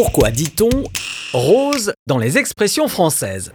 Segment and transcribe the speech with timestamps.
[0.00, 0.84] Pourquoi dit-on
[1.32, 3.50] rose dans les expressions françaises?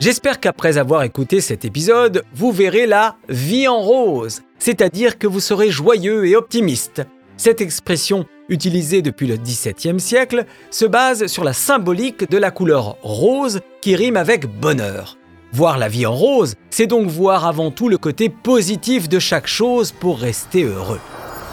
[0.00, 5.38] J'espère qu'après avoir écouté cet épisode, vous verrez la vie en rose, c'est-à-dire que vous
[5.38, 7.02] serez joyeux et optimiste.
[7.36, 12.96] Cette expression, utilisée depuis le XVIIe siècle, se base sur la symbolique de la couleur
[13.02, 15.18] rose qui rime avec bonheur.
[15.52, 19.46] Voir la vie en rose, c'est donc voir avant tout le côté positif de chaque
[19.46, 20.98] chose pour rester heureux.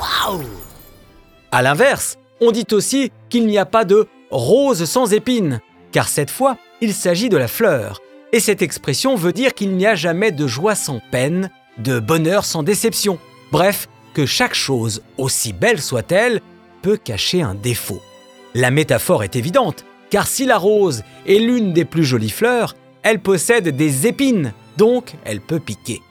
[0.02, 0.42] Waouh
[1.52, 6.32] À l'inverse, on dit aussi qu'il n'y a pas de rose sans épines, car cette
[6.32, 8.02] fois, il s'agit de la fleur.
[8.34, 12.46] Et cette expression veut dire qu'il n'y a jamais de joie sans peine, de bonheur
[12.46, 13.20] sans déception.
[13.52, 16.42] Bref, que chaque chose, aussi belle soit-elle,
[16.82, 18.02] peut cacher un défaut.
[18.54, 23.20] La métaphore est évidente, car si la rose est l'une des plus jolies fleurs, elle
[23.20, 26.02] possède des épines, donc elle peut piquer.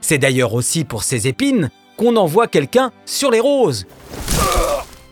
[0.00, 3.86] C'est d'ailleurs aussi pour ces épines qu'on envoie quelqu'un sur les roses.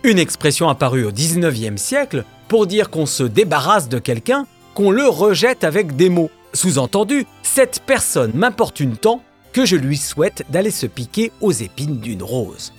[0.04, 5.06] Une expression apparue au 19e siècle pour dire qu'on se débarrasse de quelqu'un, qu'on le
[5.06, 6.30] rejette avec des mots.
[6.54, 12.24] Sous-entendu, cette personne m'importune tant que je lui souhaite d'aller se piquer aux épines d'une
[12.24, 12.72] rose.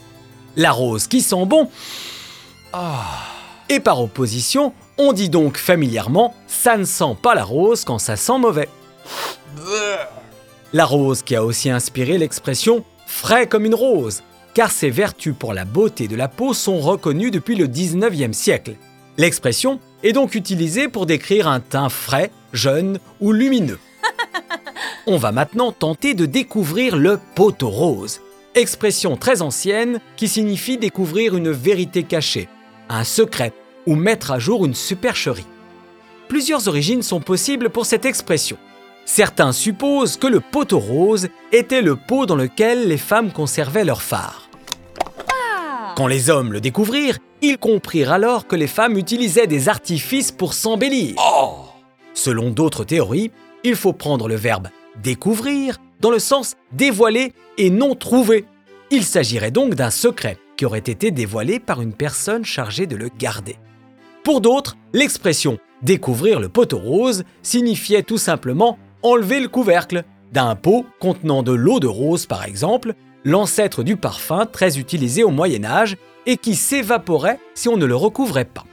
[0.58, 1.70] La rose qui sent bon.
[3.70, 8.18] Et par opposition, on dit donc familièrement ça ne sent pas la rose quand ça
[8.18, 8.68] sent mauvais.
[10.74, 14.24] La rose qui a aussi inspiré l'expression frais comme une rose,
[14.54, 18.76] car ses vertus pour la beauté de la peau sont reconnues depuis le 19e siècle.
[19.18, 23.80] L'expression est donc utilisée pour décrire un teint frais, jeune ou lumineux.
[25.08, 28.22] On va maintenant tenter de découvrir le poteau rose,
[28.56, 32.48] expression très ancienne qui signifie découvrir une vérité cachée,
[32.90, 33.54] un secret
[33.86, 35.48] ou mettre à jour une supercherie.
[36.28, 38.58] Plusieurs origines sont possibles pour cette expression.
[39.06, 44.02] Certains supposent que le poteau rose était le pot dans lequel les femmes conservaient leur
[44.02, 44.43] phare.
[45.96, 50.56] Quand les hommes le découvrirent, ils comprirent alors que les femmes utilisaient des artifices pour
[50.56, 51.16] s'embellir.
[52.16, 53.32] Selon d'autres théories,
[53.64, 54.70] il faut prendre le verbe
[55.02, 58.46] découvrir dans le sens dévoiler et non trouver.
[58.90, 63.10] Il s'agirait donc d'un secret qui aurait été dévoilé par une personne chargée de le
[63.20, 63.58] garder.
[64.24, 70.86] Pour d'autres, l'expression découvrir le poteau rose signifiait tout simplement enlever le couvercle d'un pot
[71.00, 75.98] contenant de l'eau de rose par exemple, l'ancêtre du parfum très utilisé au Moyen Âge
[76.26, 78.66] et qui s'évaporait si on ne le recouvrait pas.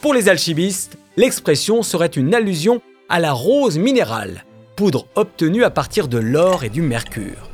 [0.00, 4.44] Pour les alchimistes, l'expression serait une allusion à la rose minérale,
[4.76, 7.50] poudre obtenue à partir de l'or et du mercure.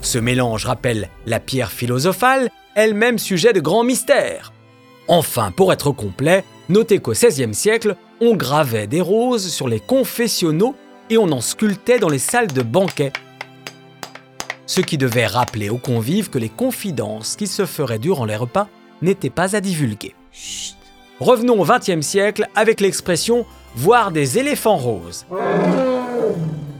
[0.00, 4.52] Ce mélange rappelle la pierre philosophale, elle-même sujet de grands mystères.
[5.08, 10.76] Enfin, pour être complet, notez qu'au XVIe siècle, on gravait des roses sur les confessionnaux
[11.10, 13.12] et on en sculptait dans les salles de banquet.
[14.66, 18.68] Ce qui devait rappeler aux convives que les confidences qui se feraient durant les repas
[19.02, 20.14] n'étaient pas à divulguer.
[21.20, 25.26] Revenons au XXe siècle avec l'expression voir des éléphants roses,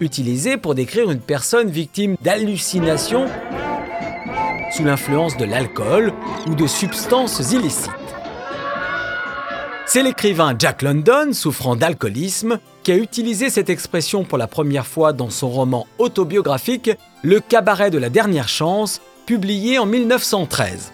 [0.01, 3.27] utilisée pour décrire une personne victime d'hallucinations
[4.73, 6.13] sous l'influence de l'alcool
[6.47, 7.91] ou de substances illicites.
[9.87, 15.13] C'est l'écrivain Jack London, souffrant d'alcoolisme, qui a utilisé cette expression pour la première fois
[15.13, 16.93] dans son roman autobiographique
[17.23, 20.93] Le cabaret de la dernière chance, publié en 1913.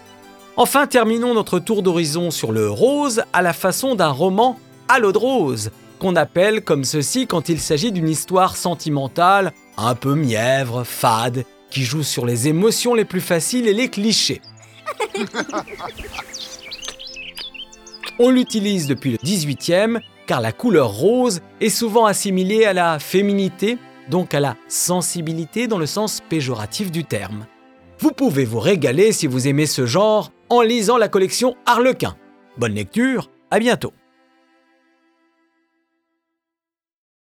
[0.57, 5.11] Enfin, terminons notre tour d'horizon sur le rose à la façon d'un roman à l'eau
[5.11, 10.83] de rose, qu'on appelle comme ceci quand il s'agit d'une histoire sentimentale, un peu mièvre,
[10.83, 14.41] fade, qui joue sur les émotions les plus faciles et les clichés.
[18.17, 23.77] On l'utilise depuis le 18e car la couleur rose est souvent assimilée à la féminité,
[24.09, 27.45] donc à la sensibilité dans le sens péjoratif du terme.
[27.99, 32.15] Vous pouvez vous régaler si vous aimez ce genre en lisant la collection Harlequin.
[32.57, 33.93] Bonne lecture, à bientôt